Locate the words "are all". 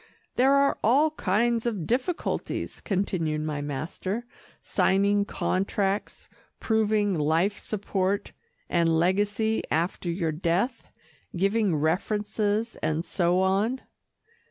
0.55-1.11